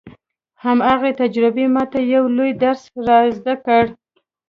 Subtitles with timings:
[0.63, 3.83] هماغې تجربې ما ته يو لوی درس را زده کړ.